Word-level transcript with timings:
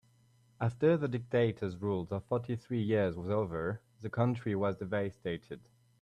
After 0.59 0.97
the 0.97 1.07
dictator's 1.07 1.75
rule 1.77 2.07
of 2.09 2.23
fourty 2.23 2.55
three 2.55 2.81
years 2.81 3.15
was 3.15 3.29
over, 3.29 3.81
the 4.01 4.09
country 4.09 4.55
was 4.55 4.75
devastated. 4.75 5.59